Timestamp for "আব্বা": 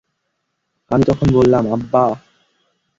1.73-2.03